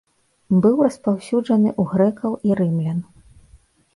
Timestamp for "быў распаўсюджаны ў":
0.65-1.81